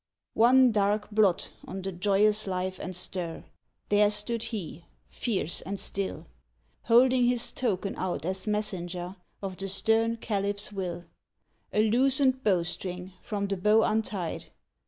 One 0.33 0.71
dark 0.71 1.11
blot 1.11 1.51
on 1.67 1.83
the 1.83 1.91
joyous 1.91 2.47
life 2.47 2.79
and 2.79 2.95
stir, 2.95 3.43
There 3.89 4.09
stood 4.09 4.41
he, 4.45 4.85
fierce 5.05 5.61
and 5.61 5.79
still, 5.79 6.25
Holding 6.85 7.25
his 7.27 7.53
token 7.53 7.95
out 7.97 8.25
as 8.25 8.47
messenger 8.47 9.17
Of 9.43 9.57
the 9.57 9.67
stern 9.67 10.17
Caliph's 10.17 10.71
will 10.73 11.05
A 11.71 11.83
loosened 11.87 12.43
bow 12.43 12.63
string 12.63 13.13
from 13.21 13.45
the 13.45 13.57
bow 13.57 13.83
untied. 13.83 14.45